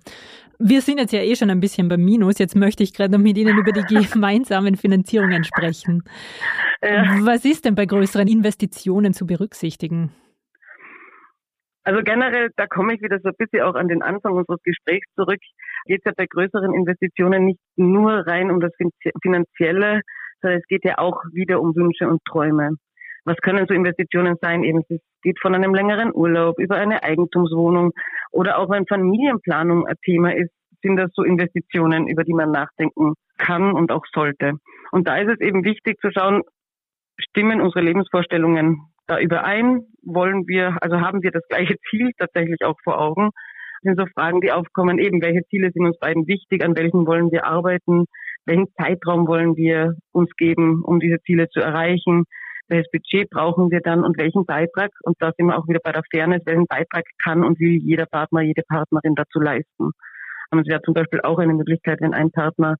Wir 0.59 0.81
sind 0.81 0.99
jetzt 0.99 1.11
ja 1.11 1.21
eh 1.21 1.35
schon 1.35 1.49
ein 1.49 1.59
bisschen 1.59 1.89
beim 1.89 2.03
Minus. 2.05 2.37
Jetzt 2.37 2.55
möchte 2.55 2.83
ich 2.83 2.93
gerade 2.93 3.11
noch 3.11 3.19
mit 3.19 3.37
Ihnen 3.37 3.57
über 3.57 3.71
die 3.71 3.81
gemeinsamen 4.13 4.75
Finanzierungen 4.75 5.43
sprechen. 5.43 6.03
Ja. 6.83 7.17
Was 7.21 7.45
ist 7.45 7.65
denn 7.65 7.75
bei 7.75 7.85
größeren 7.85 8.27
Investitionen 8.27 9.13
zu 9.13 9.25
berücksichtigen? 9.25 10.11
Also 11.83 12.01
generell, 12.03 12.51
da 12.57 12.67
komme 12.67 12.93
ich 12.93 13.01
wieder 13.01 13.19
so 13.23 13.29
ein 13.29 13.35
bisschen 13.37 13.61
auch 13.63 13.73
an 13.73 13.87
den 13.87 14.03
Anfang 14.03 14.33
unseres 14.33 14.61
Gesprächs 14.63 15.07
zurück, 15.15 15.39
geht 15.85 16.01
es 16.01 16.05
ja 16.05 16.11
bei 16.15 16.27
größeren 16.27 16.73
Investitionen 16.75 17.45
nicht 17.45 17.59
nur 17.75 18.27
rein 18.27 18.51
um 18.51 18.59
das 18.59 18.71
Finanzielle, 19.23 20.01
sondern 20.41 20.59
es 20.59 20.67
geht 20.67 20.85
ja 20.85 20.99
auch 20.99 21.23
wieder 21.33 21.59
um 21.59 21.75
Wünsche 21.75 22.07
und 22.07 22.23
Träume. 22.25 22.75
Was 23.23 23.37
können 23.37 23.65
so 23.67 23.73
Investitionen 23.73 24.35
sein? 24.41 24.63
Eben, 24.63 24.81
es 24.89 24.99
geht 25.21 25.39
von 25.39 25.53
einem 25.53 25.73
längeren 25.73 26.11
Urlaub 26.13 26.59
über 26.59 26.75
eine 26.75 27.03
Eigentumswohnung 27.03 27.91
oder 28.31 28.57
auch 28.57 28.69
wenn 28.69 28.87
Familienplanung 28.87 29.85
ein 29.85 29.95
Thema 30.03 30.35
ist, 30.35 30.51
sind 30.81 30.97
das 30.97 31.11
so 31.13 31.23
Investitionen, 31.23 32.07
über 32.07 32.23
die 32.23 32.33
man 32.33 32.51
nachdenken 32.51 33.13
kann 33.37 33.73
und 33.73 33.91
auch 33.91 34.05
sollte. 34.11 34.53
Und 34.91 35.07
da 35.07 35.17
ist 35.17 35.29
es 35.29 35.39
eben 35.39 35.63
wichtig 35.63 35.99
zu 35.99 36.09
schauen, 36.11 36.41
stimmen 37.19 37.61
unsere 37.61 37.85
Lebensvorstellungen 37.85 38.81
da 39.07 39.19
überein? 39.19 39.81
Wollen 40.03 40.47
wir, 40.47 40.77
also 40.81 40.99
haben 40.99 41.21
wir 41.21 41.31
das 41.31 41.47
gleiche 41.47 41.75
Ziel 41.89 42.11
tatsächlich 42.17 42.63
auch 42.63 42.77
vor 42.83 42.99
Augen? 42.99 43.29
Das 43.83 43.95
sind 43.95 43.99
so 43.99 44.05
Fragen, 44.13 44.41
die 44.41 44.51
aufkommen, 44.51 44.99
eben 44.99 45.21
welche 45.21 45.43
Ziele 45.49 45.71
sind 45.71 45.85
uns 45.85 45.99
beiden 45.99 46.27
wichtig, 46.27 46.63
an 46.63 46.75
welchen 46.75 47.05
wollen 47.05 47.31
wir 47.31 47.45
arbeiten, 47.45 48.05
welchen 48.45 48.67
Zeitraum 48.79 49.27
wollen 49.27 49.55
wir 49.55 49.95
uns 50.11 50.29
geben, 50.37 50.83
um 50.83 50.99
diese 50.99 51.21
Ziele 51.21 51.49
zu 51.49 51.59
erreichen, 51.59 52.25
welches 52.71 52.89
Budget 52.91 53.29
brauchen 53.29 53.69
wir 53.69 53.81
dann 53.81 54.03
und 54.03 54.17
welchen 54.17 54.45
Beitrag, 54.45 54.91
und 55.03 55.15
da 55.19 55.31
sind 55.37 55.47
wir 55.47 55.57
auch 55.57 55.67
wieder 55.67 55.81
bei 55.83 55.91
der 55.91 56.03
Fairness, 56.09 56.41
welchen 56.45 56.65
Beitrag 56.67 57.03
kann 57.21 57.43
und 57.43 57.59
will 57.59 57.77
jeder 57.83 58.05
Partner, 58.05 58.41
jede 58.41 58.63
Partnerin 58.63 59.15
dazu 59.15 59.39
leisten. 59.39 59.91
Und 60.51 60.59
es 60.59 60.67
wäre 60.67 60.81
zum 60.81 60.93
Beispiel 60.93 61.21
auch 61.21 61.37
eine 61.37 61.53
Möglichkeit, 61.53 61.99
wenn 62.01 62.13
ein 62.13 62.31
Partner 62.31 62.77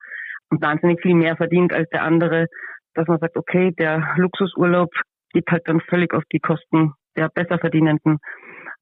wahnsinnig 0.50 1.02
viel 1.02 1.16
mehr 1.16 1.36
verdient 1.36 1.74
als 1.74 1.90
der 1.90 2.04
andere, 2.04 2.48
dass 2.94 3.08
man 3.08 3.20
sagt, 3.20 3.38
okay, 3.38 3.72
der 3.78 4.16
Luxusurlaub 4.18 4.90
geht 5.34 5.50
halt 5.50 5.68
dann 5.68 5.82
völlig 5.82 6.14
auf 6.14 6.24
die 6.32 6.40
Kosten 6.40 6.94
der 7.16 7.30
Besserverdienenden. 7.30 8.18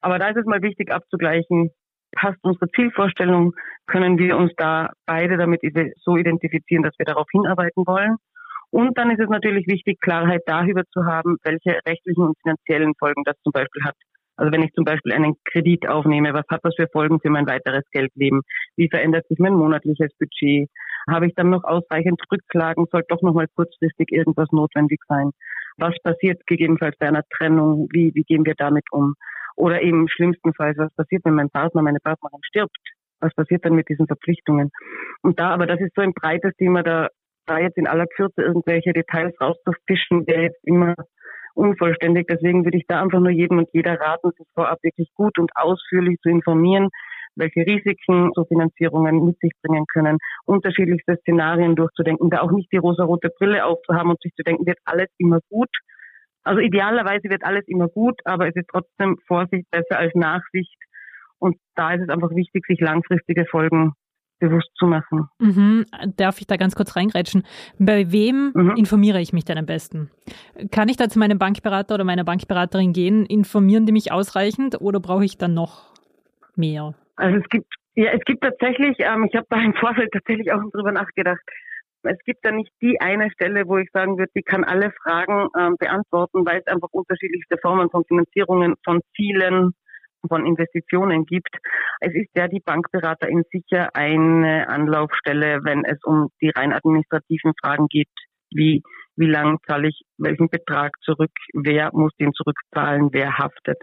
Aber 0.02 0.20
da 0.20 0.30
ist 0.30 0.38
es 0.38 0.46
mal 0.46 0.62
wichtig 0.62 0.92
abzugleichen, 0.92 1.72
passt 2.12 2.40
unsere 2.42 2.70
Zielvorstellung, 2.72 3.54
können 3.88 4.18
wir 4.18 4.38
uns 4.38 4.52
da 4.58 4.92
beide 5.06 5.38
damit 5.38 5.62
so 5.98 6.18
identifizieren, 6.18 6.84
dass 6.84 6.98
wir 6.98 7.06
darauf 7.06 7.28
hinarbeiten 7.32 7.86
wollen. 7.86 8.16
Und 8.72 8.98
dann 8.98 9.12
ist 9.12 9.20
es 9.20 9.30
natürlich 9.30 9.68
wichtig, 9.68 10.00
Klarheit 10.00 10.42
darüber 10.46 10.84
zu 10.94 11.06
haben, 11.06 11.38
welche 11.44 11.80
rechtlichen 11.86 12.24
und 12.24 12.38
finanziellen 12.42 12.94
Folgen 13.00 13.24
das 13.24 13.36
zum 13.44 13.52
Beispiel 13.52 13.84
hat. 13.84 13.96
Also 14.40 14.54
wenn 14.54 14.64
ich 14.64 14.72
zum 14.72 14.86
Beispiel 14.86 15.12
einen 15.12 15.36
Kredit 15.44 15.90
aufnehme, 15.90 16.34
was 16.34 16.46
hat 16.50 16.62
das 16.64 16.74
für 16.76 16.88
Folgen 16.94 17.20
für 17.20 17.30
mein 17.30 17.46
weiteres 17.46 17.84
Geldleben? 17.92 18.42
Wie 18.78 18.88
verändert 18.90 19.28
sich 19.28 19.38
mein 19.38 19.54
monatliches 19.54 20.16
Budget? 20.18 20.70
Habe 21.10 21.28
ich 21.28 21.34
dann 21.36 21.50
noch 21.50 21.66
ausreichend 21.66 22.22
Rücklagen? 22.32 22.86
Soll 22.90 23.04
doch 23.10 23.22
noch 23.22 23.34
mal 23.34 23.48
kurzfristig 23.54 24.12
irgendwas 24.12 24.48
notwendig 24.52 25.02
sein? 25.10 25.32
Was 25.78 25.94
passiert 26.04 26.46
gegebenenfalls 26.48 26.96
bei 27.00 27.10
einer 27.10 27.24
Trennung? 27.36 27.90
Wie, 27.92 28.12
wie 28.16 28.24
gehen 28.24 28.46
wir 28.46 28.56
damit 28.56 28.86
um? 28.92 29.16
Oder 29.58 29.82
eben 29.82 30.08
schlimmstenfalls, 30.08 30.78
was 30.78 30.94
passiert, 30.96 31.26
wenn 31.26 31.34
mein 31.34 31.50
Partner, 31.50 31.82
meine 31.82 32.00
Partnerin 32.00 32.40
stirbt? 32.44 32.78
Was 33.20 33.34
passiert 33.34 33.66
dann 33.66 33.74
mit 33.74 33.90
diesen 33.90 34.08
Verpflichtungen? 34.08 34.72
Und 35.22 35.38
da, 35.38 35.50
aber 35.50 35.68
das 35.68 35.82
ist 35.82 35.94
so 35.96 36.02
ein 36.02 36.14
breites 36.14 36.56
Thema, 36.56 36.82
da 36.82 37.10
da 37.50 37.60
jetzt 37.60 37.78
in 37.78 37.88
aller 37.88 38.08
Kürze 38.08 38.42
irgendwelche 38.42 38.94
Details 38.94 39.34
rauszufischen, 39.42 40.28
wäre 40.28 40.44
jetzt 40.44 40.64
immer 40.64 40.94
unvollständig. 41.56 42.28
Deswegen 42.30 42.64
würde 42.64 42.78
ich 42.78 42.86
da 42.88 43.02
einfach 43.02 43.20
nur 43.20 43.32
jedem 43.32 43.58
und 43.58 43.70
jeder 43.74 44.00
raten, 44.00 44.32
sich 44.38 44.48
vorab 44.54 44.80
wirklich 44.84 45.10
gut 45.16 45.38
und 45.40 45.52
ausführlich 45.56 46.18
zu 46.22 46.30
informieren, 46.30 46.90
welche 47.36 47.62
Risiken 47.62 48.32
so 48.34 48.46
Finanzierungen 48.46 49.26
mit 49.26 49.40
sich 49.40 49.52
bringen 49.64 49.86
können, 49.92 50.18
unterschiedlichste 50.46 51.18
Szenarien 51.18 51.76
durchzudenken, 51.76 52.30
da 52.30 52.42
auch 52.42 52.52
nicht 52.52 52.72
die 52.72 52.78
rosarote 52.78 53.30
Brille 53.38 53.66
aufzuhaben 53.66 54.12
und 54.12 54.22
sich 54.22 54.34
zu 54.36 54.44
denken, 54.44 54.66
wird 54.66 54.80
alles 54.86 55.08
immer 55.18 55.40
gut. 55.50 55.70
Also 56.44 56.62
idealerweise 56.62 57.30
wird 57.30 57.44
alles 57.44 57.68
immer 57.68 57.88
gut, 57.88 58.20
aber 58.26 58.48
es 58.48 58.56
ist 58.56 58.68
trotzdem 58.72 59.18
Vorsicht 59.28 59.70
besser 59.72 60.00
als 60.00 60.14
Nachsicht. 60.16 60.78
Und 61.38 61.58
da 61.76 61.94
ist 61.94 62.02
es 62.02 62.10
einfach 62.10 62.32
wichtig, 62.32 62.66
sich 62.68 62.80
langfristige 62.80 63.46
Folgen 63.46 63.94
bewusst 64.40 64.70
zu 64.76 64.86
machen. 64.86 65.28
Mhm. 65.40 65.86
Darf 66.16 66.40
ich 66.40 66.48
da 66.48 66.58
ganz 66.58 66.76
kurz 66.76 66.96
reingrätschen? 66.96 67.44
Bei 67.78 68.12
wem 68.12 68.52
mhm. 68.54 68.76
informiere 68.76 69.22
ich 69.22 69.34
mich 69.34 69.46
denn 69.46 69.58
am 69.58 69.66
besten? 69.66 70.10
Kann 70.72 70.90
ich 70.90 70.98
da 70.98 71.10
zu 71.10 71.20
meinem 71.20 71.38
Bankberater 71.38 71.96
oder 71.96 72.04
meiner 72.04 72.24
Bankberaterin 72.24 72.94
gehen? 72.94 73.26
Informieren 73.26 73.86
die 73.86 73.92
mich 73.92 74.12
ausreichend 74.12 74.80
oder 74.82 75.00
brauche 75.00 75.26
ich 75.26 75.38
dann 75.38 75.54
noch 75.54 75.94
mehr? 76.56 76.96
Also 77.16 77.38
es 77.38 77.50
gibt 77.50 77.74
ja, 78.00 78.12
es 78.14 78.24
gibt 78.24 78.44
tatsächlich, 78.44 78.96
ähm, 79.00 79.28
ich 79.30 79.36
habe 79.36 79.48
da 79.50 79.62
im 79.62 79.74
Vorfeld 79.74 80.10
tatsächlich 80.14 80.52
auch 80.54 80.62
drüber 80.72 80.94
nachgedacht. 80.94 81.42
Es 82.04 82.18
gibt 82.24 82.46
da 82.46 82.52
nicht 82.52 82.72
die 82.82 83.02
eine 83.02 83.30
Stelle, 83.32 83.68
wo 83.68 83.78
ich 83.78 83.90
sagen 83.92 84.18
würde, 84.18 84.32
die 84.34 84.42
kann 84.42 84.64
alle 84.64 84.92
Fragen 85.04 85.50
ähm, 85.60 85.76
beantworten, 85.78 86.46
weil 86.46 86.62
es 86.62 86.68
einfach 86.68 86.88
unterschiedlichste 86.92 87.58
Formen 87.58 87.90
von 87.90 88.06
Finanzierungen, 88.06 88.76
von 88.86 89.02
Zielen, 89.18 89.74
von 90.28 90.46
Investitionen 90.46 91.26
gibt. 91.26 91.56
Es 92.00 92.14
ist 92.14 92.30
ja 92.36 92.48
die 92.48 92.62
Bankberaterin 92.64 93.44
sicher 93.52 93.90
eine 93.94 94.68
Anlaufstelle, 94.68 95.60
wenn 95.64 95.86
es 95.86 95.98
um 96.04 96.30
die 96.42 96.50
rein 96.50 96.74
administrativen 96.74 97.54
Fragen 97.62 97.88
geht, 97.88 98.10
wie 98.52 98.84
wie 99.20 99.28
lang 99.28 99.58
zahle 99.68 99.90
ich 99.90 100.02
welchen 100.18 100.48
Betrag 100.48 100.94
zurück, 101.02 101.32
wer 101.54 101.90
muss 101.92 102.14
den 102.20 102.32
zurückzahlen, 102.34 103.10
wer 103.12 103.38
haftet. 103.38 103.78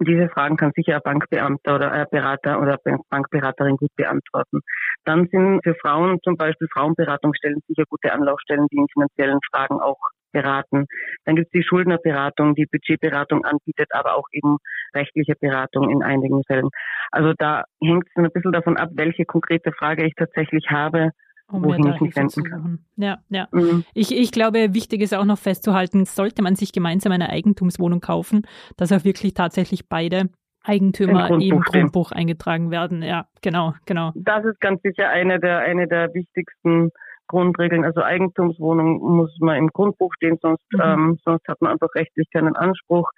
Diese 0.00 0.28
Fragen 0.28 0.56
kann 0.56 0.72
sicher 0.74 0.96
ein 0.96 1.02
Bankbeamter 1.04 1.76
oder 1.76 1.92
ein 1.92 2.06
Berater 2.10 2.60
oder 2.60 2.78
Bankberaterin 3.08 3.76
gut 3.76 3.94
beantworten. 3.96 4.60
Dann 5.04 5.28
sind 5.28 5.60
für 5.62 5.74
Frauen 5.76 6.18
zum 6.22 6.36
Beispiel 6.36 6.68
Frauenberatungsstellen 6.72 7.62
sicher 7.68 7.84
gute 7.88 8.12
Anlaufstellen, 8.12 8.66
die 8.70 8.76
in 8.76 8.88
finanziellen 8.92 9.38
Fragen 9.50 9.80
auch 9.80 9.98
beraten. 10.32 10.86
Dann 11.24 11.36
gibt 11.36 11.46
es 11.46 11.52
die 11.52 11.62
Schuldnerberatung, 11.66 12.54
die 12.54 12.66
Budgetberatung 12.66 13.44
anbietet, 13.44 13.88
aber 13.92 14.16
auch 14.16 14.26
eben 14.32 14.58
rechtliche 14.94 15.34
Beratung 15.34 15.90
in 15.90 16.02
einigen 16.02 16.42
Fällen. 16.44 16.68
Also 17.10 17.32
da 17.38 17.64
hängt 17.82 18.06
es 18.08 18.16
ein 18.16 18.30
bisschen 18.32 18.52
davon 18.52 18.76
ab, 18.76 18.90
welche 18.94 19.24
konkrete 19.24 19.72
Frage 19.72 20.04
ich 20.04 20.14
tatsächlich 20.14 20.70
habe, 20.70 21.10
um 21.50 21.64
wohin 21.64 21.86
ich 21.86 22.00
mich 22.00 22.16
wenden 22.16 22.44
kann. 22.44 22.78
Ja, 22.96 23.18
ja. 23.28 23.48
Mhm. 23.52 23.84
Ich, 23.94 24.16
ich 24.16 24.32
glaube, 24.32 24.74
wichtig 24.74 25.00
ist 25.00 25.14
auch 25.14 25.24
noch 25.24 25.38
festzuhalten, 25.38 26.04
sollte 26.04 26.42
man 26.42 26.56
sich 26.56 26.72
gemeinsam 26.72 27.12
eine 27.12 27.30
Eigentumswohnung 27.30 28.00
kaufen, 28.00 28.42
dass 28.76 28.92
auch 28.92 29.04
wirklich 29.04 29.34
tatsächlich 29.34 29.88
beide 29.88 30.30
Eigentümer 30.64 31.28
im 31.28 31.38
Grundbuch, 31.38 31.50
im 31.50 31.62
Grundbuch 31.62 32.12
eingetragen 32.12 32.70
werden. 32.70 33.02
Ja, 33.02 33.28
genau, 33.40 33.74
genau. 33.86 34.12
Das 34.16 34.44
ist 34.44 34.60
ganz 34.60 34.82
sicher 34.82 35.08
eine 35.08 35.38
der, 35.38 35.60
eine 35.60 35.86
der 35.86 36.12
wichtigsten 36.12 36.90
Grundregeln. 37.28 37.84
Also 37.84 38.02
Eigentumswohnung 38.02 38.98
muss 39.00 39.36
man 39.40 39.56
im 39.56 39.68
Grundbuch 39.68 40.12
stehen, 40.14 40.38
sonst, 40.40 40.64
mhm. 40.72 40.80
ähm, 40.82 41.18
sonst 41.24 41.46
hat 41.48 41.60
man 41.60 41.72
einfach 41.72 41.94
rechtlich 41.94 42.28
keinen 42.32 42.56
Anspruch. 42.56 43.10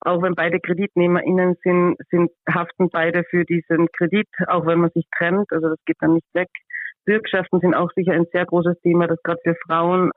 Auch 0.00 0.22
wenn 0.22 0.34
beide 0.34 0.60
KreditnehmerInnen 0.60 1.56
sind, 1.62 1.96
sind, 2.10 2.30
haften 2.48 2.90
beide 2.90 3.24
für 3.24 3.44
diesen 3.44 3.88
Kredit, 3.96 4.28
auch 4.48 4.66
wenn 4.66 4.80
man 4.80 4.90
sich 4.90 5.06
trennt. 5.16 5.50
Also 5.50 5.70
das 5.70 5.78
geht 5.86 5.96
dann 6.00 6.14
nicht 6.14 6.34
weg. 6.34 6.48
Bürgschaften 7.06 7.60
sind 7.60 7.74
auch 7.74 7.90
sicher 7.94 8.12
ein 8.12 8.26
sehr 8.32 8.44
großes 8.44 8.80
Thema, 8.82 9.06
das 9.06 9.22
gerade 9.22 9.40
für 9.42 9.56
Frauen 9.66 10.10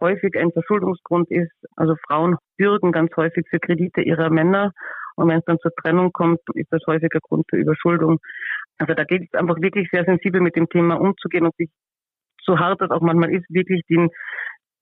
häufig 0.00 0.36
ein 0.36 0.52
Verschuldungsgrund 0.52 1.30
ist. 1.30 1.52
Also 1.76 1.94
Frauen 2.06 2.36
bürgen 2.56 2.92
ganz 2.92 3.10
häufig 3.16 3.46
für 3.48 3.58
Kredite 3.58 4.02
ihrer 4.02 4.30
Männer. 4.30 4.72
Und 5.16 5.28
wenn 5.28 5.38
es 5.38 5.44
dann 5.44 5.58
zur 5.60 5.72
Trennung 5.74 6.12
kommt, 6.12 6.40
ist 6.54 6.72
das 6.72 6.82
häufiger 6.86 7.20
Grund 7.20 7.44
für 7.48 7.56
Überschuldung. 7.56 8.18
Also 8.78 8.94
da 8.94 9.04
geht 9.04 9.22
es 9.22 9.38
einfach 9.38 9.60
wirklich 9.60 9.88
sehr 9.92 10.04
sensibel 10.04 10.40
mit 10.40 10.56
dem 10.56 10.68
Thema 10.68 11.00
umzugehen 11.00 11.44
und 11.44 11.56
sich 11.56 11.70
so 12.44 12.58
hart 12.58 12.80
das 12.80 12.90
auch 12.90 13.00
manchmal 13.00 13.32
ist, 13.32 13.44
wirklich 13.48 13.82
den, 13.88 14.10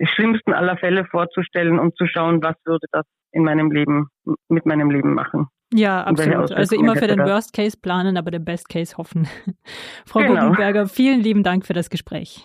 schlimmsten 0.07 0.53
aller 0.53 0.77
Fälle 0.77 1.05
vorzustellen 1.05 1.79
und 1.79 1.97
zu 1.97 2.07
schauen, 2.07 2.43
was 2.43 2.57
würde 2.65 2.87
das 2.93 3.05
in 3.33 3.45
meinem 3.45 3.71
Leben, 3.71 4.09
mit 4.49 4.67
meinem 4.67 4.91
Leben 4.91 5.15
machen. 5.15 5.47
Ja, 5.73 6.05
absolut. 6.05 6.53
Also 6.53 6.77
immer 6.77 6.97
für 6.97 7.07
den 7.07 7.21
Worst 7.21 7.55
Case 7.55 7.79
planen, 7.81 8.17
aber 8.17 8.31
den 8.31 8.45
Best 8.45 8.69
Case 8.69 8.97
hoffen. 8.99 9.27
Frau 10.07 10.21
genau. 10.21 10.41
Guggenberger, 10.41 10.87
vielen 10.87 11.21
lieben 11.21 11.43
Dank 11.43 11.65
für 11.65 11.73
das 11.73 11.89
Gespräch. 11.89 12.45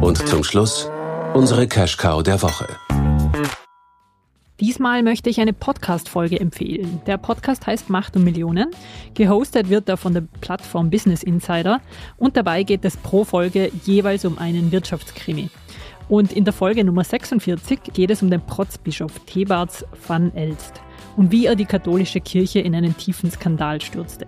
Und 0.00 0.16
zum 0.16 0.44
Schluss 0.44 0.90
unsere 1.34 1.66
Cash 1.66 1.96
Cow 1.96 2.22
der 2.22 2.40
Woche. 2.42 2.87
Diesmal 4.60 5.04
möchte 5.04 5.30
ich 5.30 5.40
eine 5.40 5.52
Podcast-Folge 5.52 6.40
empfehlen. 6.40 7.00
Der 7.06 7.16
Podcast 7.16 7.68
heißt 7.68 7.90
Macht 7.90 8.16
und 8.16 8.24
Millionen. 8.24 8.72
Gehostet 9.14 9.68
wird 9.68 9.88
er 9.88 9.96
von 9.96 10.14
der 10.14 10.24
Plattform 10.40 10.90
Business 10.90 11.22
Insider 11.22 11.80
und 12.16 12.36
dabei 12.36 12.64
geht 12.64 12.84
es 12.84 12.96
pro 12.96 13.22
Folge 13.22 13.70
jeweils 13.84 14.24
um 14.24 14.36
einen 14.36 14.72
Wirtschaftskrimi. 14.72 15.48
Und 16.08 16.32
in 16.32 16.44
der 16.44 16.52
Folge 16.52 16.82
Nummer 16.82 17.04
46 17.04 17.78
geht 17.92 18.10
es 18.10 18.20
um 18.20 18.30
den 18.32 18.40
Protzbischof 18.40 19.12
Thebarts 19.26 19.84
van 20.08 20.34
Elst 20.34 20.80
und 21.16 21.30
wie 21.30 21.46
er 21.46 21.54
die 21.54 21.64
katholische 21.64 22.20
Kirche 22.20 22.58
in 22.58 22.74
einen 22.74 22.96
tiefen 22.96 23.30
Skandal 23.30 23.80
stürzte. 23.80 24.26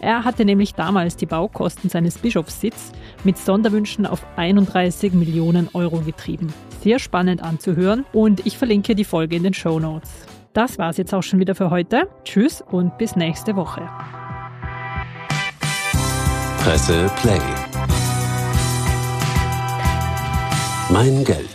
Er 0.00 0.24
hatte 0.24 0.44
nämlich 0.44 0.74
damals 0.74 1.14
die 1.16 1.26
Baukosten 1.26 1.90
seines 1.90 2.18
Bischofssitz 2.18 2.90
mit 3.22 3.38
Sonderwünschen 3.38 4.04
auf 4.04 4.26
31 4.34 5.12
Millionen 5.12 5.68
Euro 5.74 6.00
getrieben. 6.00 6.52
Sehr 6.82 6.98
spannend 6.98 7.42
anzuhören 7.42 8.06
und 8.12 8.46
ich 8.46 8.56
verlinke 8.56 8.94
die 8.94 9.04
Folge 9.04 9.36
in 9.36 9.42
den 9.42 9.54
Show 9.54 9.78
Notes. 9.78 10.10
Das 10.52 10.78
war's 10.78 10.96
jetzt 10.96 11.12
auch 11.14 11.22
schon 11.22 11.38
wieder 11.38 11.54
für 11.54 11.70
heute. 11.70 12.08
Tschüss 12.24 12.62
und 12.62 12.96
bis 12.98 13.16
nächste 13.16 13.54
Woche. 13.54 13.88
Presse 16.62 17.10
Play. 17.20 17.40
Mein 20.90 21.24
Geld. 21.24 21.49